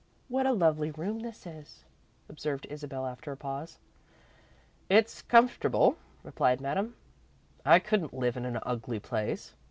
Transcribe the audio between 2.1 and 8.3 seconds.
observed Isabel, after a pause. "It's comfortable," replied Madame. "I couldn't